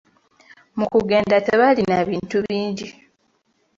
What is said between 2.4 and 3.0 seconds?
bingi.